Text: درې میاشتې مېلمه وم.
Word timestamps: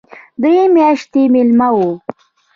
درې 0.41 0.63
میاشتې 0.75 1.21
مېلمه 1.33 1.69
وم. 1.75 1.91